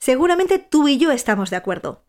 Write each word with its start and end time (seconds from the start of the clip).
Seguramente 0.00 0.58
tú 0.58 0.88
y 0.88 0.96
yo 0.96 1.12
estamos 1.12 1.50
de 1.50 1.56
acuerdo. 1.56 2.06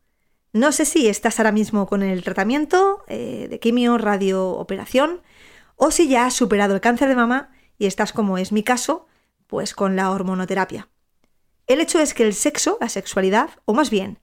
No 0.54 0.72
sé 0.72 0.86
si 0.86 1.08
estás 1.08 1.40
ahora 1.40 1.52
mismo 1.52 1.88
con 1.88 2.04
el 2.04 2.24
tratamiento 2.24 3.04
eh, 3.08 3.48
de 3.50 3.60
quimio, 3.60 3.98
radiooperación, 3.98 5.22
o 5.76 5.92
si 5.92 6.08
ya 6.08 6.26
has 6.26 6.34
superado 6.34 6.74
el 6.74 6.82
cáncer 6.82 7.10
de 7.10 7.16
mama 7.16 7.52
y 7.78 7.88
estás, 7.88 8.14
como 8.14 8.38
es 8.38 8.54
mi 8.54 8.64
caso, 8.64 9.08
pues 9.46 9.74
con 9.74 9.98
la 9.98 10.10
hormonoterapia. 10.10 10.90
El 11.68 11.82
hecho 11.82 12.00
es 12.00 12.14
que 12.14 12.24
el 12.24 12.34
sexo, 12.34 12.78
la 12.80 12.88
sexualidad, 12.88 13.50
o 13.66 13.74
más 13.74 13.90
bien, 13.90 14.20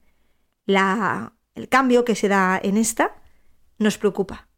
la, 0.64 1.34
el 1.54 1.68
cambio 1.68 2.04
que 2.04 2.14
se 2.14 2.28
da 2.28 2.59
en 2.62 2.78
esta, 2.78 3.23
nos 3.78 3.98
preocupa. 3.98 4.48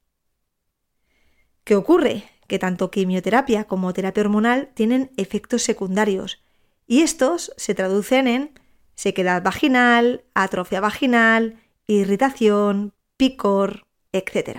¿Qué 1.64 1.74
ocurre? 1.74 2.30
Que 2.46 2.58
tanto 2.58 2.90
quimioterapia 2.90 3.64
como 3.64 3.92
terapia 3.92 4.22
hormonal 4.22 4.70
tienen 4.74 5.10
efectos 5.16 5.62
secundarios 5.62 6.42
y 6.86 7.02
estos 7.02 7.52
se 7.56 7.74
traducen 7.74 8.26
en 8.26 8.59
sequedad 9.00 9.42
vaginal, 9.42 10.24
atrofia 10.34 10.78
vaginal, 10.78 11.58
irritación, 11.86 12.92
picor, 13.16 13.86
etc. 14.12 14.58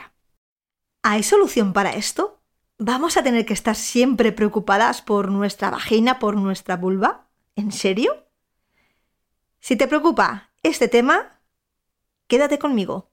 ¿Hay 1.04 1.22
solución 1.22 1.74
para 1.74 1.92
esto? 1.92 2.42
¿Vamos 2.80 3.18
a 3.18 3.24
tener 3.24 3.46
que 3.46 3.54
estar 3.54 3.76
siempre 3.76 4.32
preocupadas 4.32 5.04
por 5.04 5.30
nuestra 5.30 5.70
vagina, 5.70 6.18
por 6.18 6.38
nuestra 6.38 6.76
vulva? 6.76 7.28
¿En 7.56 7.72
serio? 7.72 8.26
Si 9.60 9.76
te 9.76 9.88
preocupa 9.88 10.50
este 10.64 10.88
tema, 10.88 11.40
quédate 12.28 12.58
conmigo. 12.58 13.12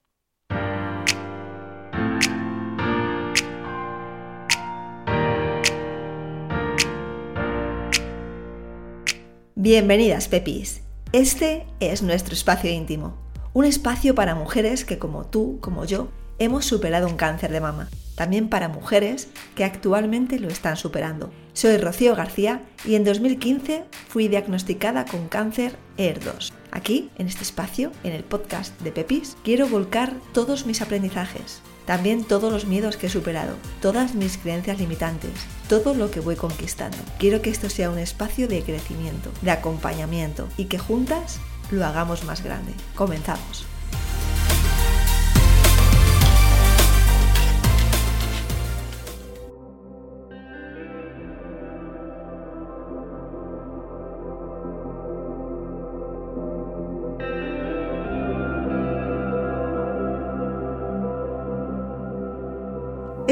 Bienvenidas, 9.53 10.27
Pepis. 10.27 10.88
Este 11.11 11.65
es 11.79 12.03
nuestro 12.03 12.35
espacio 12.35 12.69
íntimo, 12.69 13.17
un 13.53 13.65
espacio 13.65 14.13
para 14.13 14.35
mujeres 14.35 14.85
que 14.85 14.99
como 14.99 15.25
tú, 15.25 15.57
como 15.59 15.83
yo, 15.83 16.09
hemos 16.37 16.65
superado 16.65 17.07
un 17.07 17.15
cáncer 17.15 17.51
de 17.51 17.59
mama, 17.59 17.89
también 18.13 18.47
para 18.47 18.67
mujeres 18.67 19.27
que 19.55 19.63
actualmente 19.63 20.37
lo 20.37 20.49
están 20.49 20.77
superando. 20.77 21.31
Soy 21.53 21.77
Rocío 21.77 22.15
García 22.15 22.61
y 22.85 22.93
en 22.93 23.03
2015 23.05 23.85
fui 24.07 24.27
diagnosticada 24.27 25.05
con 25.05 25.29
cáncer 25.29 25.77
ER2. 25.97 26.51
Aquí, 26.69 27.09
en 27.17 27.25
este 27.25 27.41
espacio, 27.41 27.91
en 28.03 28.13
el 28.13 28.23
podcast 28.23 28.79
de 28.81 28.91
Pepis, 28.91 29.35
quiero 29.43 29.67
volcar 29.67 30.13
todos 30.31 30.67
mis 30.67 30.83
aprendizajes, 30.83 31.63
también 31.89 32.23
todos 32.23 32.53
los 32.53 32.67
miedos 32.67 32.97
que 32.97 33.07
he 33.07 33.09
superado, 33.09 33.55
todas 33.81 34.13
mis 34.13 34.37
creencias 34.37 34.77
limitantes, 34.77 35.31
todo 35.67 35.95
lo 35.95 36.11
que 36.11 36.19
voy 36.19 36.35
conquistando. 36.35 36.99
Quiero 37.17 37.41
que 37.41 37.49
esto 37.49 37.67
sea 37.67 37.89
un 37.89 37.97
espacio 37.97 38.47
de 38.47 38.61
crecimiento, 38.61 39.31
de 39.41 39.49
acompañamiento 39.49 40.47
y 40.55 40.65
que 40.65 40.77
juntas 40.77 41.39
lo 41.71 41.83
hagamos 41.83 42.25
más 42.25 42.43
grande. 42.43 42.73
Comenzamos. 42.93 43.65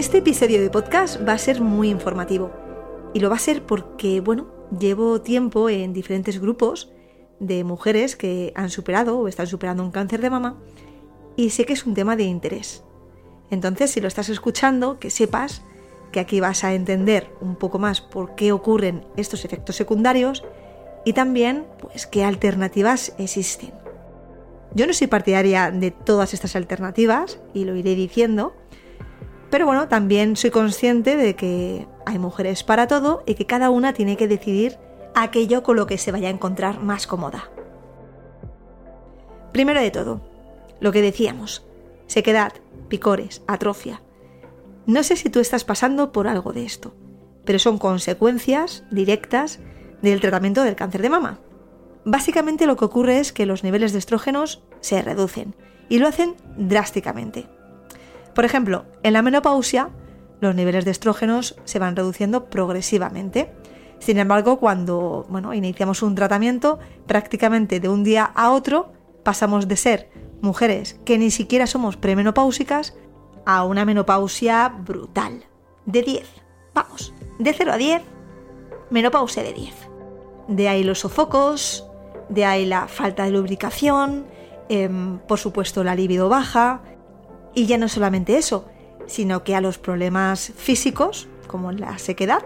Este 0.07 0.19
episodio 0.19 0.61
de 0.61 0.69
podcast 0.69 1.19
va 1.27 1.33
a 1.33 1.37
ser 1.37 1.59
muy 1.59 1.89
informativo 1.89 2.49
y 3.13 3.19
lo 3.19 3.29
va 3.29 3.35
a 3.35 3.39
ser 3.39 3.63
porque, 3.63 4.21
bueno, 4.21 4.47
llevo 4.79 5.19
tiempo 5.19 5.67
en 5.67 5.91
diferentes 5.91 6.39
grupos 6.39 6.93
de 7.41 7.65
mujeres 7.65 8.15
que 8.15 8.53
han 8.55 8.69
superado 8.69 9.19
o 9.19 9.27
están 9.27 9.47
superando 9.47 9.83
un 9.83 9.91
cáncer 9.91 10.21
de 10.21 10.29
mama 10.29 10.61
y 11.35 11.49
sé 11.49 11.65
que 11.65 11.73
es 11.73 11.85
un 11.85 11.93
tema 11.93 12.15
de 12.15 12.23
interés. 12.23 12.85
Entonces, 13.49 13.91
si 13.91 13.99
lo 13.99 14.07
estás 14.07 14.29
escuchando, 14.29 14.97
que 14.97 15.09
sepas 15.09 15.61
que 16.13 16.21
aquí 16.21 16.39
vas 16.39 16.63
a 16.63 16.73
entender 16.73 17.29
un 17.41 17.57
poco 17.57 17.77
más 17.77 17.99
por 17.99 18.35
qué 18.35 18.53
ocurren 18.53 19.05
estos 19.17 19.43
efectos 19.43 19.75
secundarios 19.75 20.41
y 21.03 21.11
también 21.11 21.65
pues 21.81 22.07
qué 22.07 22.23
alternativas 22.23 23.13
existen. 23.17 23.73
Yo 24.73 24.87
no 24.87 24.93
soy 24.93 25.07
partidaria 25.07 25.69
de 25.69 25.91
todas 25.91 26.33
estas 26.33 26.55
alternativas 26.55 27.41
y 27.53 27.65
lo 27.65 27.75
iré 27.75 27.93
diciendo, 27.93 28.55
pero 29.49 29.65
bueno, 29.65 29.87
también 29.87 30.35
soy 30.35 30.51
consciente 30.51 31.15
de 31.15 31.35
que 31.35 31.87
hay 32.05 32.19
mujeres 32.19 32.63
para 32.63 32.87
todo 32.87 33.23
y 33.25 33.35
que 33.35 33.45
cada 33.45 33.69
una 33.69 33.93
tiene 33.93 34.17
que 34.17 34.27
decidir 34.27 34.77
aquello 35.15 35.63
con 35.63 35.77
lo 35.77 35.87
que 35.87 35.97
se 35.97 36.11
vaya 36.11 36.27
a 36.27 36.31
encontrar 36.31 36.81
más 36.81 37.07
cómoda. 37.07 37.49
Primero 39.51 39.81
de 39.81 39.91
todo, 39.91 40.21
lo 40.79 40.91
que 40.91 41.01
decíamos, 41.01 41.65
sequedad, 42.07 42.53
picores, 42.89 43.41
atrofia. 43.47 44.01
No 44.85 45.03
sé 45.03 45.15
si 45.15 45.29
tú 45.29 45.39
estás 45.39 45.63
pasando 45.63 46.11
por 46.11 46.27
algo 46.27 46.53
de 46.53 46.65
esto, 46.65 46.93
pero 47.45 47.59
son 47.59 47.77
consecuencias 47.77 48.83
directas 48.91 49.59
del 50.01 50.21
tratamiento 50.21 50.63
del 50.63 50.75
cáncer 50.75 51.01
de 51.01 51.09
mama. 51.09 51.39
Básicamente 52.05 52.67
lo 52.67 52.77
que 52.77 52.85
ocurre 52.85 53.19
es 53.19 53.33
que 53.33 53.45
los 53.45 53.63
niveles 53.63 53.91
de 53.93 53.99
estrógenos 53.99 54.63
se 54.79 55.01
reducen 55.01 55.55
y 55.89 55.99
lo 55.99 56.07
hacen 56.07 56.35
drásticamente. 56.57 57.47
Por 58.37 58.45
ejemplo, 58.45 58.85
en 59.01 59.13
la 59.13 59.23
menopausia, 59.23 59.89
los 60.41 60.53
niveles 60.53 60.85
de 60.85 60.91
estrógenos 60.91 61.55
se 61.65 61.79
van 61.79 61.95
reduciendo 61.95 62.51
progresivamente. 62.51 63.51
Sin 63.97 64.19
embargo, 64.19 64.59
cuando 64.59 65.25
bueno, 65.27 65.55
iniciamos 65.55 66.03
un 66.03 66.13
tratamiento, 66.13 66.77
prácticamente 67.07 67.79
de 67.79 67.89
un 67.89 68.03
día 68.03 68.25
a 68.35 68.51
otro 68.51 68.93
pasamos 69.23 69.67
de 69.67 69.75
ser 69.75 70.11
mujeres 70.39 70.99
que 71.03 71.17
ni 71.17 71.31
siquiera 71.31 71.65
somos 71.65 71.97
premenopáusicas 71.97 72.95
a 73.47 73.63
una 73.63 73.85
menopausia 73.85 74.69
brutal. 74.69 75.43
De 75.87 76.03
10. 76.03 76.27
Vamos, 76.75 77.15
de 77.39 77.53
0 77.53 77.71
a 77.71 77.77
10, 77.77 78.03
menopausia 78.91 79.41
de 79.41 79.53
10. 79.53 79.73
De 80.47 80.69
ahí 80.69 80.83
los 80.83 80.99
sofocos, 80.99 81.87
de 82.29 82.45
ahí 82.45 82.67
la 82.67 82.87
falta 82.87 83.23
de 83.23 83.31
lubricación, 83.31 84.27
em, 84.69 85.17
por 85.27 85.39
supuesto 85.39 85.83
la 85.83 85.95
libido 85.95 86.29
baja, 86.29 86.83
y 87.57 87.65
ya 87.65 87.79
no 87.79 87.89
solamente 87.89 88.37
eso, 88.37 88.65
sino 89.07 89.43
que 89.43 89.55
a 89.55 89.61
los 89.61 89.79
problemas 89.79 90.53
físicos, 90.55 91.27
como 91.47 91.71
la 91.71 91.97
sequedad, 91.97 92.43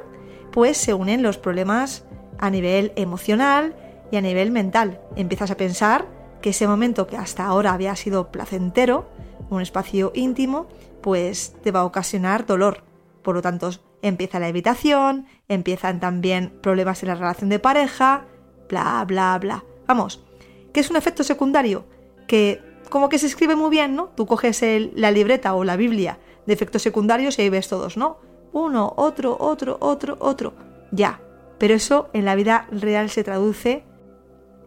pues 0.54 0.78
se 0.78 0.94
unen 0.94 1.22
los 1.22 1.38
problemas 1.38 2.06
a 2.40 2.50
nivel 2.50 2.94
emocional 2.96 3.76
y 4.10 4.16
a 4.16 4.22
nivel 4.22 4.52
mental. 4.52 5.02
Empiezas 5.18 5.52
a 5.52 5.58
pensar 5.58 6.06
que 6.42 6.52
ese 6.52 6.66
momento 6.66 7.08
que 7.08 7.18
hasta 7.18 7.46
ahora 7.46 7.74
había 7.74 7.94
sido 7.98 8.32
placentero, 8.32 9.10
un 9.50 9.62
espacio 9.62 10.14
íntimo, 10.16 10.68
pues 11.02 11.58
te 11.62 11.72
va 11.72 11.82
a 11.82 11.86
ocasionar 11.86 12.46
dolor. 12.46 12.86
Por 13.22 13.36
lo 13.36 13.42
tanto, 13.42 13.70
empieza 14.02 14.40
la 14.40 14.48
evitación, 14.48 15.26
empiezan 15.50 16.00
también 16.00 16.54
problemas 16.62 17.04
en 17.04 17.10
la 17.10 17.16
relación 17.16 17.50
de 17.50 17.60
pareja, 17.60 18.28
bla, 18.70 19.04
bla, 19.06 19.38
bla. 19.40 19.66
Vamos, 19.88 20.24
¿qué 20.72 20.80
es 20.80 20.90
un 20.90 20.96
efecto 20.96 21.26
secundario? 21.26 21.84
Que 22.30 22.71
como 22.92 23.08
que 23.08 23.18
se 23.18 23.26
escribe 23.26 23.56
muy 23.56 23.70
bien, 23.70 23.96
¿no? 23.96 24.10
Tú 24.10 24.28
coges 24.28 24.62
la 24.94 25.12
libreta 25.12 25.56
o 25.56 25.64
la 25.64 25.78
Biblia 25.78 26.20
de 26.46 26.54
efectos 26.54 26.82
secundarios 26.82 27.40
y 27.40 27.42
ahí 27.42 27.50
ves 27.50 27.70
todos, 27.70 27.96
¿no? 27.96 28.18
Uno, 28.52 28.94
otro, 28.98 29.38
otro, 29.40 29.78
otro, 29.80 30.18
otro. 30.20 30.54
Ya. 30.92 31.22
Pero 31.58 31.74
eso 31.74 32.10
en 32.12 32.26
la 32.26 32.36
vida 32.36 32.68
real 32.70 33.10
se 33.10 33.24
traduce 33.24 33.86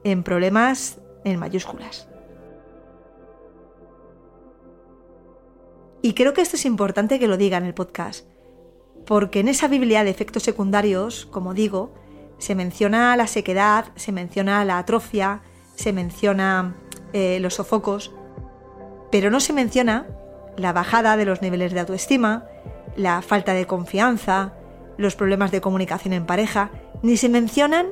en 0.05 0.23
problemas 0.23 1.00
en 1.25 1.38
mayúsculas. 1.38 2.09
Y 6.00 6.15
creo 6.15 6.32
que 6.32 6.41
esto 6.41 6.56
es 6.56 6.65
importante 6.65 7.19
que 7.19 7.29
lo 7.29 7.37
diga 7.37 7.59
en 7.59 7.65
el 7.65 7.75
podcast, 7.75 8.27
porque 9.06 9.41
en 9.41 9.49
esa 9.49 9.69
Biblia 9.69 10.03
de 10.03 10.11
efectos 10.11 10.44
secundarios, 10.44 11.27
como 11.27 11.53
digo, 11.53 11.93
se 12.38 12.55
menciona 12.55 13.17
la 13.17 13.27
sequedad, 13.27 13.93
se 13.97 14.12
menciona 14.12 14.65
la 14.65 14.79
atrofia, 14.79 15.43
se 15.77 15.93
menciona 15.93 16.75
eh, 17.15 17.39
los 17.41 17.55
sofocos, 17.55 18.13
pero 19.11 19.31
no 19.31 19.41
se 19.41 19.55
menciona 19.55 20.07
la 20.57 20.73
bajada 20.73 21.17
de 21.17 21.25
los 21.25 21.41
niveles 21.41 21.73
de 21.73 21.81
autoestima, 21.81 22.45
la 22.97 23.23
falta 23.23 23.55
de 23.55 23.67
confianza, 23.67 24.53
los 24.99 25.17
problemas 25.17 25.51
de 25.51 25.61
comunicación 25.61 26.13
en 26.13 26.27
pareja, 26.27 26.71
ni 27.03 27.17
se 27.17 27.29
mencionan 27.29 27.87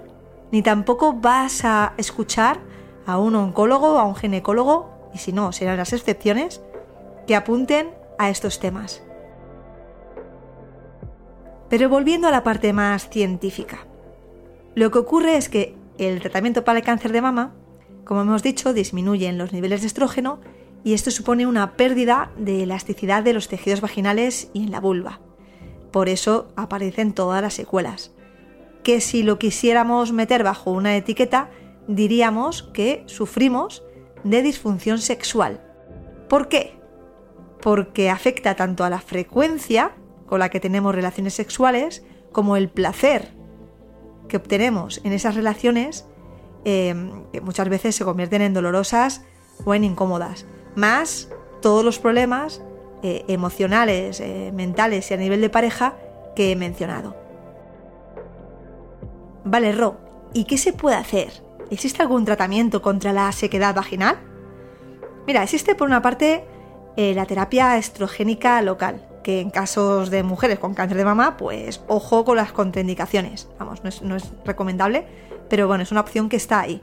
ni 0.51 0.61
tampoco 0.63 1.15
vas 1.15 1.65
a 1.65 1.95
escuchar 1.97 2.61
a 3.07 3.19
un 3.19 3.35
oncólogo, 3.35 3.99
a 3.99 4.05
un 4.05 4.15
ginecólogo, 4.15 5.11
y 5.15 5.19
si 5.19 5.33
no, 5.33 5.51
serán 5.53 5.79
las 5.79 5.93
excepciones, 5.93 6.61
que 7.27 7.35
apunten 7.35 7.91
a 8.19 8.29
estos 8.29 8.61
temas. 8.61 9.03
Pero 11.71 11.89
volviendo 11.89 12.29
a 12.29 12.31
la 12.31 12.43
parte 12.43 12.73
más 12.73 13.09
científica, 13.09 13.87
lo 14.75 14.91
que 14.91 14.99
ocurre 14.99 15.37
es 15.37 15.49
que 15.49 15.75
el 15.97 16.21
tratamiento 16.21 16.65
para 16.65 16.81
el 16.81 16.85
cáncer 16.85 17.13
de 17.13 17.23
mama, 17.23 17.55
como 18.05 18.23
hemos 18.23 18.43
dicho, 18.43 18.73
disminuye 18.73 19.29
en 19.29 19.39
los 19.39 19.53
niveles 19.53 19.83
de 19.83 19.87
estrógeno 19.87 20.41
y 20.85 20.95
esto 20.95 21.11
supone 21.11 21.47
una 21.47 21.77
pérdida 21.77 22.33
de 22.37 22.63
elasticidad 22.63 23.23
de 23.23 23.33
los 23.33 23.49
tejidos 23.49 23.81
vaginales 23.81 24.51
y 24.53 24.65
en 24.65 24.71
la 24.71 24.81
vulva. 24.81 25.21
Por 25.93 26.09
eso 26.09 26.49
aparecen 26.57 27.13
todas 27.13 27.43
las 27.43 27.55
secuelas. 27.55 28.13
Que 28.83 29.01
si 29.01 29.23
lo 29.23 29.39
quisiéramos 29.39 30.13
meter 30.13 30.43
bajo 30.43 30.73
una 30.73 30.97
etiqueta, 30.97 31.51
diríamos 31.87 32.65
que 32.75 33.05
sufrimos 33.07 33.85
de 34.25 34.43
disfunción 34.43 34.99
sexual. 34.99 35.61
¿Por 36.29 36.49
qué? 36.49 36.79
Porque 37.61 38.11
afecta 38.11 38.57
tanto 38.57 38.85
a 38.85 38.91
la 38.91 39.01
frecuencia 39.01 39.95
con 40.27 40.41
la 40.41 40.49
que 40.49 40.61
tenemos 40.61 40.95
relaciones 40.95 41.35
sexuales, 41.35 42.05
como 42.33 42.57
el 42.57 42.71
placer 42.71 43.35
que 44.29 44.39
obtenemos 44.39 45.01
en 45.05 45.13
esas 45.13 45.35
relaciones, 45.35 46.07
em, 46.65 47.25
que 47.33 47.41
muchas 47.41 47.69
veces 47.69 47.97
se 47.97 48.05
convierten 48.05 48.43
en 48.43 48.55
dolorosas 48.55 49.23
o 49.65 49.75
en 49.75 49.85
incómodas, 49.85 50.47
más 50.75 51.29
todos 51.61 51.85
los 51.85 51.99
problemas 51.99 52.63
eh, 53.03 53.25
emocionales, 53.29 54.21
eh, 54.21 54.51
mentales 54.55 55.11
y 55.11 55.15
a 55.15 55.17
nivel 55.17 55.41
de 55.41 55.51
pareja 55.51 55.97
que 56.37 56.53
he 56.53 56.57
mencionado. 56.57 57.17
Vale, 59.45 59.73
Ro, 59.73 59.97
¿y 60.33 60.45
qué 60.45 60.57
se 60.57 60.73
puede 60.73 60.97
hacer? 60.97 61.33
¿Existe 61.71 62.03
algún 62.03 62.25
tratamiento 62.25 62.81
contra 62.83 63.13
la 63.13 63.33
sequedad 63.33 63.75
vaginal? 63.75 64.19
Mira, 65.27 65.43
existe 65.43 65.75
por 65.75 65.89
una 65.89 66.03
parte 66.03 66.45
eh, 66.97 67.15
la 67.15 67.27
terapia 67.27 67.77
estrogénica 67.79 68.61
local, 68.63 69.09
que 69.25 69.41
en 69.41 69.51
casos 69.51 70.11
de 70.11 70.23
mujeres 70.23 70.59
con 70.59 70.75
cáncer 70.75 70.99
de 70.99 71.05
mama, 71.05 71.37
pues 71.37 71.81
ojo 71.89 72.25
con 72.25 72.37
las 72.37 72.53
contraindicaciones. 72.53 73.49
Vamos, 73.59 73.83
no 74.03 74.17
es, 74.17 74.33
recomendable, 74.45 75.07
pero 75.53 75.69
bueno, 75.69 75.83
es 75.83 75.93
una 75.93 76.01
opción 76.01 76.31
que 76.31 76.37
está 76.37 76.61
ahí. 76.61 76.81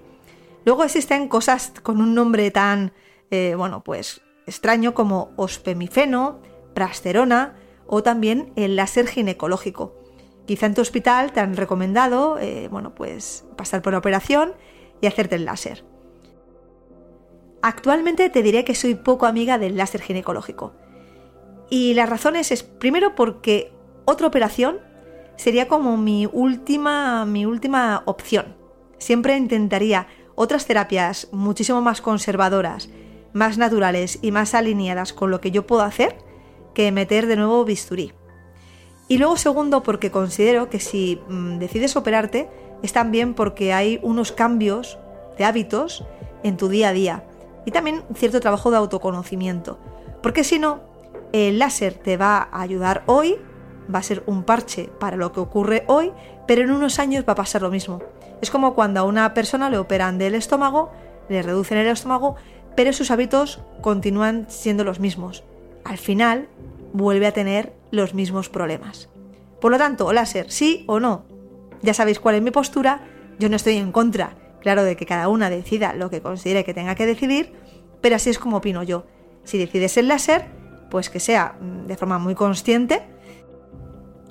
Luego 0.63 0.83
existen 0.83 1.27
cosas 1.27 1.73
con 1.81 2.01
un 2.01 2.13
nombre 2.13 2.51
tan, 2.51 2.93
eh, 3.31 3.55
bueno, 3.57 3.83
pues 3.83 4.21
extraño 4.45 4.93
como 4.93 5.31
ospemifeno, 5.37 6.39
prasterona 6.75 7.55
o 7.87 8.03
también 8.03 8.53
el 8.55 8.75
láser 8.75 9.07
ginecológico. 9.07 9.95
Quizá 10.45 10.67
en 10.67 10.75
tu 10.75 10.81
hospital 10.81 11.31
te 11.31 11.39
han 11.39 11.57
recomendado, 11.57 12.37
eh, 12.37 12.67
bueno, 12.69 12.93
pues 12.93 13.43
pasar 13.57 13.81
por 13.81 13.93
la 13.93 13.97
operación 13.97 14.53
y 15.01 15.07
hacerte 15.07 15.33
el 15.33 15.45
láser. 15.45 15.83
Actualmente 17.63 18.29
te 18.29 18.43
diré 18.43 18.65
que 18.65 18.75
soy 18.75 18.93
poco 18.93 19.25
amiga 19.25 19.57
del 19.57 19.77
láser 19.77 20.03
ginecológico. 20.03 20.73
Y 21.71 21.95
las 21.95 22.07
razones 22.07 22.51
es 22.51 22.61
primero 22.61 23.15
porque 23.15 23.73
otra 24.05 24.27
operación 24.27 24.77
sería 25.37 25.67
como 25.67 25.97
mi 25.97 26.27
última, 26.31 27.25
mi 27.25 27.47
última 27.47 28.03
opción. 28.05 28.58
Siempre 28.99 29.35
intentaría 29.35 30.07
otras 30.35 30.65
terapias 30.65 31.27
muchísimo 31.31 31.81
más 31.81 32.01
conservadoras, 32.01 32.89
más 33.33 33.57
naturales 33.57 34.19
y 34.21 34.31
más 34.31 34.53
alineadas 34.53 35.13
con 35.13 35.31
lo 35.31 35.41
que 35.41 35.51
yo 35.51 35.65
puedo 35.65 35.81
hacer 35.81 36.17
que 36.73 36.91
meter 36.91 37.25
de 37.27 37.35
nuevo 37.35 37.65
bisturí. 37.65 38.13
Y 39.07 39.17
luego 39.17 39.37
segundo 39.37 39.81
porque 39.83 40.11
considero 40.11 40.69
que 40.69 40.79
si 40.79 41.19
mm, 41.27 41.57
decides 41.57 41.95
operarte 41.95 42.49
es 42.83 42.93
también 42.93 43.33
porque 43.33 43.73
hay 43.73 43.99
unos 44.03 44.31
cambios 44.31 44.97
de 45.37 45.45
hábitos 45.45 46.05
en 46.43 46.57
tu 46.57 46.69
día 46.69 46.89
a 46.89 46.93
día 46.93 47.23
y 47.65 47.71
también 47.71 48.03
cierto 48.15 48.39
trabajo 48.39 48.71
de 48.71 48.77
autoconocimiento. 48.77 49.79
Porque 50.21 50.43
si 50.43 50.59
no, 50.59 50.81
el 51.33 51.59
láser 51.59 51.93
te 51.93 52.17
va 52.17 52.49
a 52.51 52.61
ayudar 52.61 53.03
hoy, 53.07 53.35
va 53.93 53.99
a 53.99 54.03
ser 54.03 54.23
un 54.25 54.43
parche 54.43 54.89
para 54.99 55.17
lo 55.17 55.31
que 55.31 55.39
ocurre 55.39 55.83
hoy, 55.87 56.11
pero 56.47 56.61
en 56.61 56.71
unos 56.71 56.99
años 56.99 57.25
va 57.27 57.33
a 57.33 57.35
pasar 57.35 57.61
lo 57.61 57.71
mismo. 57.71 58.01
Es 58.41 58.51
como 58.51 58.73
cuando 58.73 58.99
a 58.99 59.03
una 59.03 59.33
persona 59.33 59.69
le 59.69 59.77
operan 59.77 60.17
del 60.17 60.35
estómago, 60.35 60.91
le 61.27 61.41
reducen 61.41 61.77
el 61.77 61.87
estómago, 61.87 62.35
pero 62.75 62.93
sus 62.93 63.11
hábitos 63.11 63.61
continúan 63.81 64.45
siendo 64.49 64.83
los 64.83 64.99
mismos. 64.99 65.43
Al 65.83 65.97
final, 65.97 66.47
vuelve 66.93 67.27
a 67.27 67.33
tener 67.33 67.73
los 67.91 68.13
mismos 68.13 68.49
problemas. 68.49 69.09
Por 69.59 69.71
lo 69.71 69.77
tanto, 69.77 70.11
láser, 70.13 70.51
sí 70.51 70.85
o 70.87 70.99
no. 70.99 71.25
Ya 71.81 71.93
sabéis 71.93 72.19
cuál 72.19 72.35
es 72.35 72.41
mi 72.41 72.51
postura, 72.51 73.01
yo 73.39 73.49
no 73.49 73.55
estoy 73.55 73.75
en 73.75 73.91
contra, 73.91 74.35
claro, 74.61 74.83
de 74.83 74.95
que 74.95 75.05
cada 75.05 75.29
una 75.29 75.49
decida 75.49 75.93
lo 75.93 76.09
que 76.09 76.21
considere 76.21 76.63
que 76.63 76.73
tenga 76.73 76.95
que 76.95 77.05
decidir, 77.05 77.53
pero 78.01 78.15
así 78.15 78.29
es 78.29 78.39
como 78.39 78.57
opino 78.57 78.83
yo. 78.83 79.05
Si 79.43 79.57
decides 79.57 79.97
el 79.97 80.07
láser, 80.07 80.45
pues 80.89 81.09
que 81.09 81.19
sea 81.19 81.55
mm, 81.59 81.87
de 81.87 81.97
forma 81.97 82.19
muy 82.19 82.35
consciente. 82.35 83.03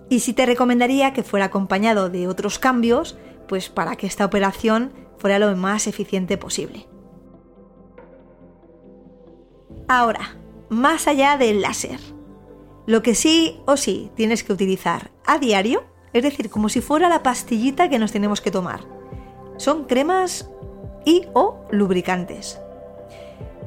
Y 0.08 0.20
sí 0.20 0.32
te 0.32 0.46
recomendaría 0.46 1.12
que 1.12 1.22
fuera 1.22 1.46
acompañado 1.46 2.08
de 2.08 2.28
otros 2.28 2.58
cambios, 2.58 3.18
pues 3.48 3.68
para 3.68 3.96
que 3.96 4.06
esta 4.06 4.24
operación 4.24 4.92
fuera 5.18 5.38
lo 5.38 5.54
más 5.56 5.86
eficiente 5.86 6.38
posible. 6.38 6.86
Ahora, 9.88 10.36
más 10.68 11.08
allá 11.08 11.36
del 11.36 11.62
láser, 11.62 11.98
lo 12.86 13.02
que 13.02 13.14
sí 13.14 13.60
o 13.66 13.76
sí 13.76 14.10
tienes 14.14 14.44
que 14.44 14.52
utilizar 14.52 15.10
a 15.26 15.38
diario, 15.38 15.84
es 16.12 16.22
decir, 16.22 16.50
como 16.50 16.68
si 16.68 16.80
fuera 16.80 17.08
la 17.08 17.22
pastillita 17.22 17.88
que 17.88 17.98
nos 17.98 18.12
tenemos 18.12 18.40
que 18.40 18.50
tomar, 18.50 18.80
son 19.56 19.84
cremas 19.84 20.50
y 21.04 21.26
o 21.34 21.66
lubricantes. 21.70 22.60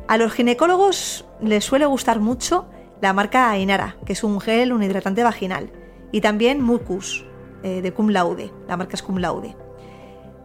A 0.07 0.17
los 0.17 0.31
ginecólogos 0.31 1.25
les 1.41 1.63
suele 1.63 1.85
gustar 1.85 2.19
mucho 2.19 2.67
la 3.01 3.13
marca 3.13 3.49
Ainara, 3.49 3.97
que 4.05 4.13
es 4.13 4.23
un 4.23 4.39
gel, 4.39 4.73
un 4.73 4.83
hidratante 4.83 5.23
vaginal, 5.23 5.71
y 6.11 6.21
también 6.21 6.61
Mucus, 6.61 7.25
eh, 7.63 7.81
de 7.81 7.93
Cum 7.93 8.09
Laude, 8.09 8.51
la 8.67 8.77
marca 8.77 8.95
es 8.95 9.03
Cum 9.03 9.17
Laude. 9.17 9.55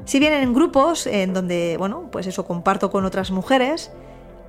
Si 0.07 0.19
vienen 0.21 0.43
en 0.45 0.55
grupos, 0.55 1.07
en 1.09 1.35
donde, 1.35 1.77
bueno, 1.79 2.09
pues 2.13 2.27
eso 2.29 2.47
comparto 2.47 2.91
con 2.93 3.05
otras 3.05 3.33
mujeres, 3.33 3.91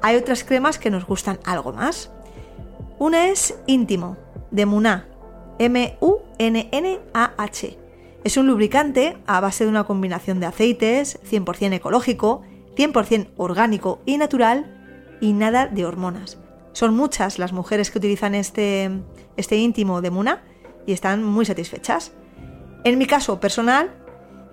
hay 0.04 0.16
otras 0.16 0.44
cremas 0.44 0.78
que 0.78 0.92
nos 0.92 1.06
gustan 1.06 1.40
algo 1.44 1.74
más. 1.74 2.12
Una 3.00 3.28
es 3.30 3.58
Íntimo, 3.66 4.18
de 4.52 4.68
Muna, 4.68 5.08
M-U-N-N-A-H. 5.58 6.60
Es 8.24 8.38
un 8.38 8.46
lubricante 8.46 9.18
a 9.26 9.40
base 9.40 9.64
de 9.64 9.72
una 9.72 9.86
combinación 9.86 10.40
de 10.40 10.46
aceites, 10.46 11.20
100% 11.28 11.74
ecológico, 11.74 12.44
100% 12.76 13.30
orgánico 13.38 14.00
y 14.06 14.18
natural, 14.18 15.18
y 15.22 15.34
nada 15.34 15.66
de 15.66 15.86
hormonas. 15.86 16.38
Son 16.74 16.96
muchas 16.96 17.40
las 17.40 17.52
mujeres 17.52 17.90
que 17.90 17.98
utilizan 17.98 18.36
este, 18.36 18.92
este 19.36 19.58
íntimo 19.58 20.02
de 20.02 20.12
Muna 20.12 20.44
y 20.86 20.94
están 20.94 21.24
muy 21.24 21.46
satisfechas. 21.46 22.12
En 22.84 23.00
mi 23.00 23.08
caso 23.08 23.40
personal, 23.40 23.90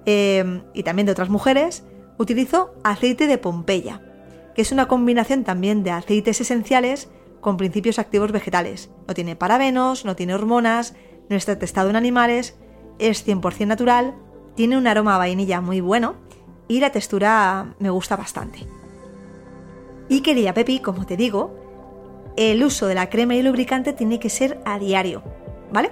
em, 0.07 0.63
y 0.75 0.83
también 0.83 1.07
de 1.07 1.13
otras 1.13 1.29
mujeres, 1.29 1.85
utilizo 2.19 2.75
aceite 2.85 3.27
de 3.27 3.39
Pompeya, 3.39 4.01
que 4.55 4.63
es 4.63 4.73
una 4.73 4.89
combinación 4.89 5.45
también 5.45 5.83
de 5.83 5.91
aceites 5.91 6.41
esenciales 6.41 7.09
con 7.41 7.57
principios 7.57 7.99
activos 7.99 8.33
vegetales. 8.33 8.91
No 9.07 9.15
tiene 9.15 9.37
parabenos, 9.37 10.05
no 10.05 10.17
tiene 10.17 10.35
hormonas, 10.35 10.95
no 11.29 11.37
está 11.37 11.59
testado 11.59 11.91
en 11.91 11.97
animales, 11.97 12.57
es 12.99 13.27
100% 13.27 13.67
natural, 13.67 14.15
tiene 14.55 14.79
un 14.79 14.87
aroma 14.87 15.17
a 15.17 15.19
vainilla 15.19 15.61
muy 15.61 15.81
bueno 15.81 16.15
y 16.69 16.81
la 16.81 16.91
textura 16.91 17.75
me 17.79 17.91
gusta 17.91 18.17
bastante. 18.17 18.61
Y 20.09 20.21
quería 20.21 20.55
Pepi, 20.55 20.81
como 20.81 21.07
te 21.07 21.17
digo, 21.17 21.55
el 22.37 22.63
uso 22.63 22.87
de 22.87 22.95
la 22.95 23.11
crema 23.11 23.35
y 23.35 23.43
lubricante 23.43 23.93
tiene 23.93 24.19
que 24.19 24.31
ser 24.31 24.61
a 24.65 24.79
diario, 24.79 25.23
¿vale? 25.73 25.91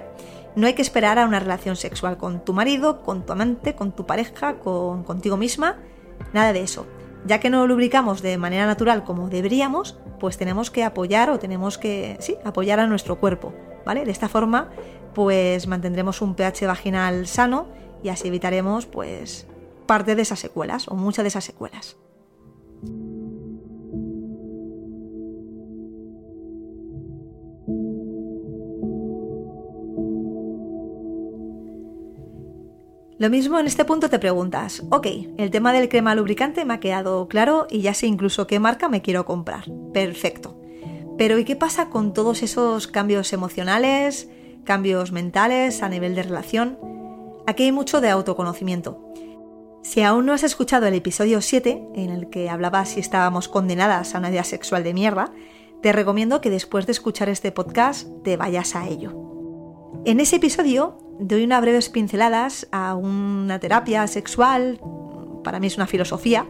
No 0.55 0.67
hay 0.67 0.73
que 0.73 0.81
esperar 0.81 1.17
a 1.17 1.25
una 1.25 1.39
relación 1.39 1.75
sexual 1.75 2.17
con 2.17 2.45
tu 2.45 2.53
marido, 2.53 3.01
con 3.01 3.25
tu 3.25 3.33
amante, 3.33 3.75
con 3.75 3.91
tu 3.91 4.05
pareja, 4.05 4.59
con 4.59 5.03
contigo 5.03 5.37
misma, 5.37 5.77
nada 6.33 6.53
de 6.53 6.61
eso. 6.61 6.85
Ya 7.25 7.39
que 7.39 7.49
no 7.49 7.65
lubricamos 7.67 8.21
de 8.21 8.37
manera 8.37 8.65
natural 8.65 9.03
como 9.03 9.29
deberíamos, 9.29 9.97
pues 10.19 10.37
tenemos 10.37 10.69
que 10.69 10.83
apoyar 10.83 11.29
o 11.29 11.39
tenemos 11.39 11.77
que, 11.77 12.17
sí, 12.19 12.37
apoyar 12.43 12.79
a 12.79 12.87
nuestro 12.87 13.19
cuerpo, 13.19 13.53
¿vale? 13.85 14.05
De 14.05 14.11
esta 14.11 14.29
forma, 14.29 14.69
pues 15.15 15.67
mantendremos 15.67 16.21
un 16.21 16.35
pH 16.35 16.67
vaginal 16.67 17.27
sano 17.27 17.67
y 18.03 18.09
así 18.09 18.27
evitaremos, 18.27 18.85
pues, 18.85 19.47
parte 19.87 20.15
de 20.15 20.21
esas 20.21 20.39
secuelas 20.39 20.87
o 20.87 20.95
muchas 20.95 21.23
de 21.23 21.29
esas 21.29 21.45
secuelas. 21.45 21.97
Lo 33.19 33.29
mismo 33.29 33.59
en 33.59 33.67
este 33.67 33.85
punto 33.85 34.09
te 34.09 34.17
preguntas, 34.17 34.83
ok, 34.89 35.07
el 35.37 35.51
tema 35.51 35.71
del 35.71 35.87
crema 35.87 36.15
lubricante 36.15 36.65
me 36.65 36.73
ha 36.73 36.79
quedado 36.79 37.27
claro 37.27 37.67
y 37.69 37.81
ya 37.81 37.93
sé 37.93 38.07
incluso 38.07 38.47
qué 38.47 38.59
marca 38.59 38.89
me 38.89 39.03
quiero 39.03 39.23
comprar. 39.25 39.65
Perfecto. 39.93 40.59
Pero 41.17 41.37
¿y 41.37 41.45
qué 41.45 41.55
pasa 41.55 41.89
con 41.89 42.13
todos 42.13 42.41
esos 42.41 42.87
cambios 42.87 43.31
emocionales, 43.31 44.29
cambios 44.63 45.11
mentales 45.11 45.83
a 45.83 45.89
nivel 45.89 46.15
de 46.15 46.23
relación? 46.23 46.79
Aquí 47.45 47.63
hay 47.63 47.71
mucho 47.71 48.01
de 48.01 48.09
autoconocimiento. 48.09 49.13
Si 49.83 50.01
aún 50.01 50.25
no 50.25 50.33
has 50.33 50.43
escuchado 50.43 50.87
el 50.87 50.95
episodio 50.95 51.41
7, 51.41 51.89
en 51.93 52.09
el 52.09 52.29
que 52.29 52.49
hablaba 52.49 52.83
si 52.85 52.99
estábamos 52.99 53.47
condenadas 53.47 54.15
a 54.15 54.19
una 54.19 54.31
vida 54.31 54.43
sexual 54.43 54.83
de 54.83 54.93
mierda, 54.93 55.31
te 55.83 55.91
recomiendo 55.91 56.41
que 56.41 56.49
después 56.49 56.87
de 56.87 56.93
escuchar 56.93 57.29
este 57.29 57.51
podcast 57.51 58.07
te 58.23 58.37
vayas 58.37 58.75
a 58.75 58.87
ello. 58.87 59.13
En 60.05 60.19
ese 60.19 60.37
episodio 60.37 61.02
doy 61.19 61.43
unas 61.43 61.61
breves 61.61 61.89
pinceladas 61.89 62.67
a 62.71 62.95
una 62.95 63.59
terapia 63.59 64.07
sexual, 64.07 64.79
para 65.43 65.59
mí 65.59 65.67
es 65.67 65.77
una 65.77 65.87
filosofía, 65.87 66.47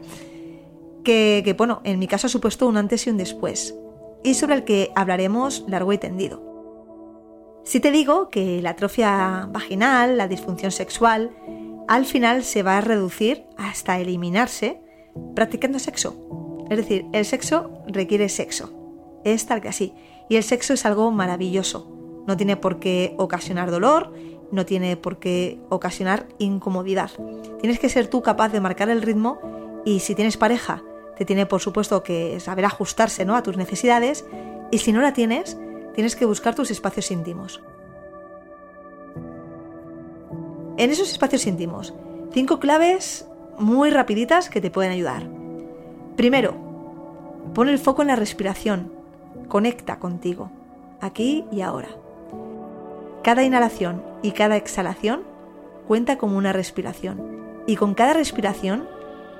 que, 1.03 1.55
bueno, 1.57 1.81
en 1.83 1.99
mi 1.99 2.07
caso 2.07 2.27
ha 2.27 2.29
supuesto 2.29 2.67
un 2.67 2.77
antes 2.77 3.05
y 3.07 3.09
un 3.09 3.17
después, 3.17 3.75
y 4.23 4.35
sobre 4.35 4.55
el 4.55 4.63
que 4.63 4.91
hablaremos 4.95 5.65
largo 5.67 5.93
y 5.93 5.97
tendido. 5.97 6.53
Si 7.65 7.79
te 7.79 7.91
digo 7.91 8.29
que 8.29 8.61
la 8.61 8.71
atrofia 8.71 9.47
vaginal, 9.51 10.17
la 10.17 10.27
disfunción 10.27 10.71
sexual, 10.71 11.31
al 11.87 12.05
final 12.05 12.43
se 12.43 12.63
va 12.63 12.77
a 12.77 12.81
reducir 12.81 13.45
hasta 13.57 13.99
eliminarse 13.99 14.81
practicando 15.35 15.79
sexo. 15.79 16.65
Es 16.69 16.77
decir, 16.77 17.05
el 17.13 17.25
sexo 17.25 17.71
requiere 17.87 18.29
sexo. 18.29 18.73
Es 19.23 19.45
tal 19.45 19.61
que 19.61 19.69
así. 19.69 19.93
Y 20.29 20.35
el 20.35 20.43
sexo 20.43 20.73
es 20.73 20.85
algo 20.85 21.11
maravilloso. 21.11 21.89
No 22.27 22.37
tiene 22.37 22.57
por 22.57 22.79
qué 22.79 23.15
ocasionar 23.17 23.71
dolor, 23.71 24.13
no 24.53 24.65
tiene 24.65 24.95
por 24.95 25.17
qué 25.17 25.59
ocasionar 25.69 26.27
incomodidad. 26.37 27.11
Tienes 27.59 27.79
que 27.79 27.89
ser 27.89 28.07
tú 28.07 28.21
capaz 28.21 28.49
de 28.49 28.61
marcar 28.61 28.89
el 28.89 29.01
ritmo 29.01 29.81
y 29.83 29.99
si 29.99 30.15
tienes 30.15 30.37
pareja, 30.37 30.83
te 31.17 31.25
tiene 31.25 31.45
por 31.45 31.59
supuesto 31.59 32.03
que 32.03 32.39
saber 32.39 32.65
ajustarse 32.65 33.25
¿no? 33.25 33.35
a 33.35 33.43
tus 33.43 33.57
necesidades 33.57 34.25
y 34.71 34.77
si 34.77 34.91
no 34.91 35.01
la 35.01 35.13
tienes, 35.13 35.57
tienes 35.95 36.15
que 36.15 36.25
buscar 36.25 36.53
tus 36.55 36.71
espacios 36.71 37.09
íntimos. 37.11 37.61
En 40.77 40.89
esos 40.89 41.11
espacios 41.11 41.45
íntimos, 41.47 41.93
cinco 42.31 42.59
claves 42.59 43.27
muy 43.57 43.89
rapiditas 43.89 44.49
que 44.49 44.61
te 44.61 44.71
pueden 44.71 44.91
ayudar. 44.91 45.27
Primero, 46.15 46.55
pon 47.53 47.69
el 47.69 47.79
foco 47.79 48.03
en 48.03 48.09
la 48.09 48.15
respiración. 48.15 48.91
Conecta 49.47 49.99
contigo, 49.99 50.51
aquí 51.01 51.45
y 51.51 51.61
ahora. 51.61 51.89
Cada 53.23 53.43
inhalación 53.43 54.12
y 54.23 54.31
cada 54.31 54.57
exhalación 54.57 55.21
cuenta 55.87 56.17
como 56.17 56.37
una 56.37 56.53
respiración. 56.53 57.43
Y 57.67 57.75
con 57.75 57.93
cada 57.93 58.13
respiración 58.13 58.87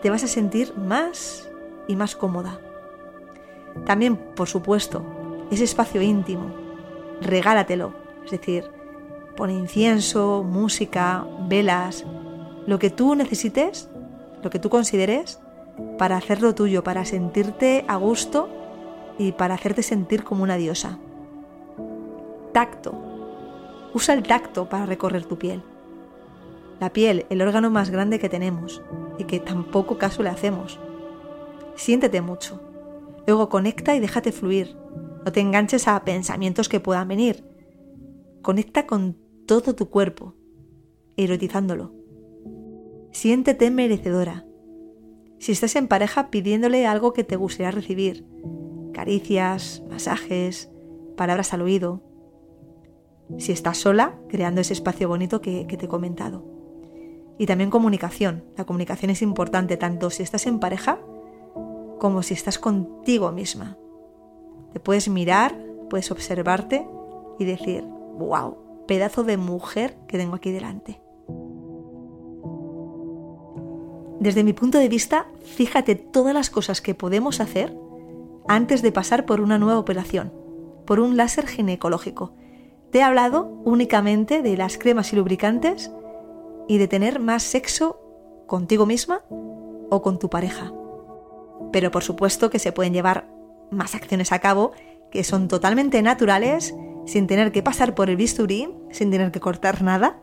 te 0.03 0.11
vas 0.11 0.23
a 0.23 0.27
sentir 0.27 0.77
más 0.77 1.49
y 1.87 1.95
más 1.95 2.15
cómoda. 2.15 2.59
También, 3.85 4.17
por 4.17 4.47
supuesto, 4.47 5.03
ese 5.49 5.63
espacio 5.63 6.01
íntimo, 6.01 6.53
regálatelo, 7.21 7.93
es 8.23 8.31
decir, 8.31 8.69
pon 9.35 9.49
incienso, 9.49 10.43
música, 10.43 11.25
velas, 11.47 12.05
lo 12.67 12.77
que 12.79 12.89
tú 12.89 13.15
necesites, 13.15 13.89
lo 14.43 14.49
que 14.49 14.59
tú 14.59 14.69
consideres, 14.69 15.39
para 15.97 16.17
hacerlo 16.17 16.53
tuyo, 16.53 16.83
para 16.83 17.05
sentirte 17.05 17.83
a 17.87 17.95
gusto 17.95 18.49
y 19.17 19.31
para 19.31 19.55
hacerte 19.55 19.83
sentir 19.83 20.23
como 20.23 20.43
una 20.43 20.57
diosa. 20.57 20.99
Tacto. 22.51 23.12
Usa 23.93 24.13
el 24.13 24.23
tacto 24.23 24.69
para 24.69 24.85
recorrer 24.85 25.25
tu 25.25 25.37
piel. 25.37 25.61
La 26.79 26.91
piel, 26.91 27.25
el 27.29 27.41
órgano 27.41 27.69
más 27.69 27.89
grande 27.89 28.19
que 28.19 28.29
tenemos 28.29 28.81
y 29.17 29.25
que 29.25 29.39
tampoco 29.39 29.97
caso 29.97 30.23
le 30.23 30.29
hacemos. 30.29 30.79
Siéntete 31.75 32.21
mucho. 32.21 32.61
Luego 33.27 33.49
conecta 33.49 33.95
y 33.95 33.99
déjate 33.99 34.31
fluir. 34.31 34.75
No 35.25 35.31
te 35.31 35.39
enganches 35.39 35.87
a 35.87 36.03
pensamientos 36.03 36.67
que 36.69 36.79
puedan 36.79 37.07
venir. 37.07 37.45
Conecta 38.41 38.85
con 38.85 39.17
todo 39.45 39.75
tu 39.75 39.89
cuerpo, 39.89 40.35
erotizándolo. 41.15 41.93
Siéntete 43.11 43.69
merecedora. 43.71 44.45
Si 45.39 45.51
estás 45.51 45.75
en 45.75 45.87
pareja, 45.87 46.29
pidiéndole 46.31 46.87
algo 46.87 47.13
que 47.13 47.23
te 47.23 47.35
gustaría 47.35 47.71
recibir. 47.71 48.25
Caricias, 48.93 49.83
masajes, 49.89 50.71
palabras 51.15 51.53
al 51.53 51.61
oído. 51.61 52.01
Si 53.37 53.51
estás 53.51 53.77
sola, 53.77 54.15
creando 54.29 54.61
ese 54.61 54.73
espacio 54.73 55.07
bonito 55.07 55.41
que, 55.41 55.65
te 55.65 55.85
he 55.85 55.89
comentado. 55.89 56.43
Y 57.37 57.45
también 57.45 57.69
comunicación. 57.69 58.43
La 58.57 58.65
comunicación 58.65 59.11
es 59.11 59.21
importante 59.21 59.77
tanto 59.77 60.09
si 60.09 60.23
estás 60.23 60.45
en 60.45 60.59
pareja 60.59 60.99
como 61.99 62.21
si 62.21 62.33
estás 62.33 62.59
contigo 62.59 63.31
misma. 63.31 63.77
Te 64.71 64.79
puedes 64.79 65.09
mirar, 65.09 65.57
puedes 65.89 66.11
observarte 66.11 66.87
y 67.39 67.45
decir, 67.45 67.83
wow, 68.17 68.57
pedazo 68.87 69.23
de 69.23 69.37
mujer 69.37 69.95
que 70.07 70.17
tengo 70.17 70.35
aquí 70.35 70.51
delante. 70.51 71.01
Desde 74.19 74.43
mi 74.43 74.53
punto 74.53 74.77
de 74.77 74.87
vista, 74.87 75.27
fíjate 75.43 75.95
todas 75.95 76.33
las 76.33 76.49
cosas 76.49 76.81
que 76.81 76.95
podemos 76.95 77.41
hacer 77.41 77.77
antes 78.47 78.81
de 78.81 78.91
pasar 78.91 79.25
por 79.25 79.41
una 79.41 79.57
nueva 79.57 79.79
operación, 79.79 80.31
por 80.85 80.99
un 80.99 81.17
láser 81.17 81.47
ginecológico. 81.47 82.33
Te 82.93 82.99
he 82.99 83.03
hablado 83.03 83.51
únicamente 83.65 84.41
de 84.41 84.55
las 84.55 84.77
cremas 84.77 85.11
y 85.11 85.17
lubricantes 85.17 85.91
y 86.69 86.77
de 86.77 86.87
tener 86.87 87.19
más 87.19 87.43
sexo 87.43 87.99
contigo 88.47 88.85
misma 88.85 89.25
o 89.89 90.01
con 90.01 90.17
tu 90.17 90.29
pareja 90.29 90.71
pero 91.73 91.91
por 91.91 92.03
supuesto 92.03 92.49
que 92.49 92.59
se 92.59 92.71
pueden 92.71 92.93
llevar 92.93 93.27
más 93.71 93.95
acciones 93.95 94.31
a 94.31 94.39
cabo 94.39 94.71
que 95.11 95.23
son 95.23 95.47
totalmente 95.47 96.01
naturales, 96.01 96.73
sin 97.05 97.27
tener 97.27 97.51
que 97.51 97.61
pasar 97.61 97.93
por 97.93 98.09
el 98.09 98.15
bisturí, 98.15 98.69
sin 98.91 99.11
tener 99.11 99.31
que 99.31 99.39
cortar 99.39 99.81
nada 99.81 100.19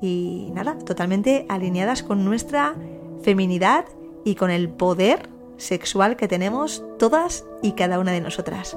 y 0.00 0.50
nada, 0.52 0.78
totalmente 0.78 1.46
alineadas 1.48 2.02
con 2.02 2.24
nuestra 2.24 2.74
feminidad 3.22 3.86
y 4.24 4.34
con 4.34 4.50
el 4.50 4.68
poder 4.68 5.28
sexual 5.56 6.16
que 6.16 6.28
tenemos 6.28 6.84
todas 6.98 7.44
y 7.62 7.72
cada 7.72 7.98
una 7.98 8.12
de 8.12 8.20
nosotras. 8.20 8.76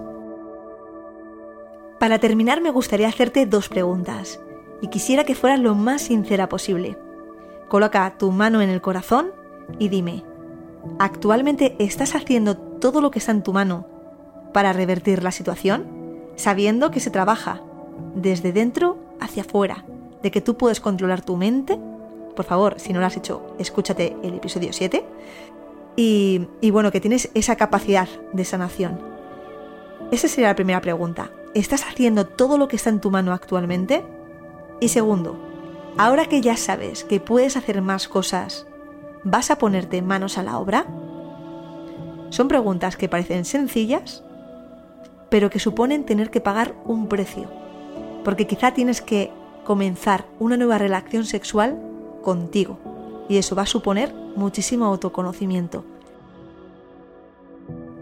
Para 2.03 2.19
terminar 2.19 2.59
me 2.59 2.69
gustaría 2.69 3.07
hacerte 3.07 3.45
dos 3.45 3.69
preguntas 3.69 4.41
y 4.81 4.89
quisiera 4.89 5.23
que 5.23 5.35
fueras 5.35 5.61
lo 5.61 5.73
más 5.73 6.01
sincera 6.01 6.49
posible. 6.49 6.97
Coloca 7.69 8.17
tu 8.17 8.29
mano 8.33 8.61
en 8.61 8.69
el 8.69 8.81
corazón 8.81 9.31
y 9.79 9.87
dime, 9.87 10.25
¿Actualmente 10.99 11.77
estás 11.79 12.13
haciendo 12.13 12.57
todo 12.57 12.99
lo 12.99 13.09
que 13.09 13.19
está 13.19 13.31
en 13.31 13.41
tu 13.41 13.53
mano 13.53 13.87
para 14.51 14.73
revertir 14.73 15.23
la 15.23 15.31
situación? 15.31 15.87
Sabiendo 16.35 16.91
que 16.91 16.99
se 16.99 17.09
trabaja 17.09 17.61
desde 18.15 18.51
dentro 18.51 18.97
hacia 19.21 19.43
afuera, 19.43 19.85
de 20.21 20.29
que 20.29 20.41
tú 20.41 20.57
puedes 20.57 20.81
controlar 20.81 21.21
tu 21.21 21.37
mente. 21.37 21.79
Por 22.35 22.43
favor, 22.43 22.81
si 22.81 22.91
no 22.91 22.99
lo 22.99 23.05
has 23.05 23.15
hecho, 23.15 23.55
escúchate 23.59 24.17
el 24.23 24.33
episodio 24.33 24.73
7. 24.73 25.05
Y, 25.95 26.49
y 26.59 26.69
bueno, 26.69 26.91
que 26.91 26.99
tienes 26.99 27.29
esa 27.33 27.55
capacidad 27.55 28.09
de 28.33 28.43
sanación. 28.43 28.99
Esa 30.11 30.27
sería 30.27 30.49
la 30.49 30.55
primera 30.55 30.81
pregunta. 30.81 31.31
¿Estás 31.53 31.83
haciendo 31.83 32.25
todo 32.25 32.57
lo 32.57 32.67
que 32.67 32.75
está 32.75 32.89
en 32.89 33.01
tu 33.01 33.11
mano 33.11 33.33
actualmente? 33.33 34.03
Y 34.79 34.89
segundo, 34.89 35.37
ahora 35.97 36.25
que 36.25 36.41
ya 36.41 36.57
sabes 36.57 37.03
que 37.03 37.19
puedes 37.19 37.57
hacer 37.57 37.81
más 37.81 38.07
cosas 38.07 38.65
¿Vas 39.25 39.51
a 39.51 39.57
ponerte 39.57 40.01
manos 40.01 40.37
a 40.37 40.43
la 40.43 40.59
obra? 40.59 40.85
Son 42.29 42.49
preguntas 42.49 42.97
que 42.97 43.07
parecen 43.07 43.45
sencillas, 43.45 44.21
pero 45.29 45.49
que 45.49 45.59
suponen 45.59 46.05
tener 46.05 46.29
que 46.29 46.41
pagar 46.41 46.75
un 46.83 47.07
precio, 47.07 47.49
porque 48.25 48.47
quizá 48.47 48.73
tienes 48.73 49.01
que 49.01 49.31
comenzar 49.63 50.25
una 50.39 50.57
nueva 50.57 50.77
relación 50.77 51.23
sexual 51.23 51.79
contigo, 52.21 52.79
y 53.29 53.37
eso 53.37 53.55
va 53.55 53.61
a 53.61 53.67
suponer 53.67 54.13
muchísimo 54.35 54.85
autoconocimiento. 54.85 55.85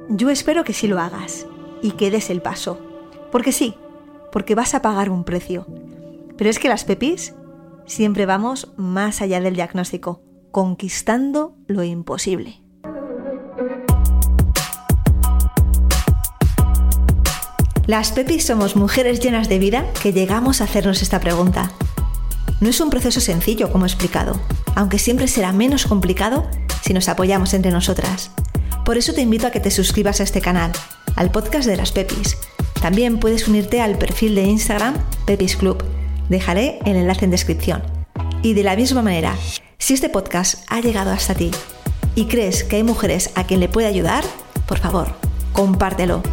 Yo 0.09 0.31
espero 0.31 0.63
que 0.63 0.73
sí 0.73 0.87
lo 0.87 0.99
hagas 0.99 1.45
y 1.83 1.91
que 1.91 2.09
des 2.09 2.31
el 2.31 2.41
paso, 2.41 2.79
porque 3.31 3.51
sí, 3.51 3.75
porque 4.31 4.55
vas 4.55 4.73
a 4.73 4.81
pagar 4.81 5.09
un 5.09 5.23
precio. 5.23 5.65
Pero 6.37 6.49
es 6.49 6.59
que 6.59 6.69
las 6.69 6.83
pepis 6.83 7.33
siempre 7.85 8.25
vamos 8.25 8.73
más 8.77 9.21
allá 9.21 9.39
del 9.41 9.55
diagnóstico 9.55 10.21
conquistando 10.51 11.55
lo 11.67 11.83
imposible. 11.83 12.61
Las 17.87 18.11
Pepis 18.11 18.45
somos 18.45 18.75
mujeres 18.75 19.19
llenas 19.19 19.49
de 19.49 19.59
vida 19.59 19.85
que 20.01 20.13
llegamos 20.13 20.61
a 20.61 20.65
hacernos 20.65 21.01
esta 21.01 21.19
pregunta. 21.19 21.71
No 22.59 22.69
es 22.69 22.79
un 22.79 22.89
proceso 22.89 23.19
sencillo, 23.19 23.71
como 23.71 23.85
he 23.85 23.87
explicado, 23.87 24.39
aunque 24.75 24.99
siempre 24.99 25.27
será 25.27 25.51
menos 25.51 25.87
complicado 25.87 26.47
si 26.83 26.93
nos 26.93 27.09
apoyamos 27.09 27.53
entre 27.53 27.71
nosotras. 27.71 28.31
Por 28.85 28.97
eso 28.97 29.13
te 29.13 29.21
invito 29.21 29.47
a 29.47 29.51
que 29.51 29.59
te 29.59 29.71
suscribas 29.71 30.19
a 30.19 30.23
este 30.23 30.41
canal, 30.41 30.71
al 31.15 31.31
podcast 31.31 31.67
de 31.67 31.77
las 31.77 31.91
Pepis. 31.91 32.37
También 32.81 33.19
puedes 33.19 33.47
unirte 33.47 33.79
al 33.79 33.97
perfil 33.97 34.35
de 34.35 34.43
Instagram 34.43 34.95
Pepis 35.25 35.55
Club. 35.55 35.83
Dejaré 36.29 36.79
el 36.85 36.95
enlace 36.95 37.25
en 37.25 37.31
descripción. 37.31 37.83
Y 38.41 38.53
de 38.53 38.63
la 38.63 38.75
misma 38.75 39.01
manera, 39.01 39.35
si 39.77 39.93
este 39.93 40.09
podcast 40.09 40.65
ha 40.67 40.81
llegado 40.81 41.11
hasta 41.11 41.35
ti 41.35 41.51
y 42.15 42.25
crees 42.25 42.63
que 42.63 42.77
hay 42.77 42.83
mujeres 42.83 43.29
a 43.35 43.45
quien 43.45 43.59
le 43.59 43.69
puede 43.69 43.87
ayudar, 43.87 44.23
por 44.65 44.79
favor, 44.79 45.13
compártelo. 45.53 46.23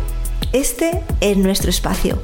Este 0.52 1.02
es 1.21 1.37
nuestro 1.37 1.69
espacio 1.69 2.23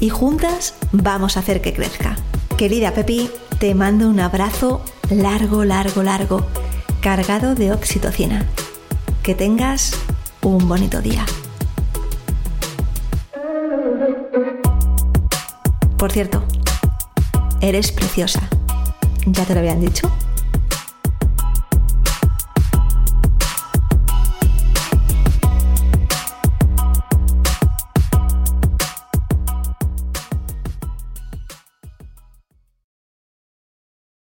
y 0.00 0.08
juntas 0.08 0.74
vamos 0.92 1.36
a 1.36 1.40
hacer 1.40 1.60
que 1.60 1.74
crezca. 1.74 2.16
Querida 2.56 2.94
Pepi, 2.94 3.30
te 3.58 3.74
mando 3.74 4.08
un 4.08 4.20
abrazo 4.20 4.82
largo, 5.10 5.64
largo, 5.64 6.02
largo. 6.02 6.46
cargado 7.00 7.54
de 7.54 7.72
oxitocina. 7.72 8.46
Que 9.22 9.34
tengas 9.34 9.92
un 10.42 10.68
bonito 10.68 11.00
día. 11.00 11.24
Por 15.98 16.12
cierto, 16.12 16.44
eres 17.60 17.90
preciosa. 17.90 18.48
¿Ya 19.26 19.44
te 19.44 19.54
lo 19.54 19.60
habían 19.60 19.80
dicho? 19.80 20.08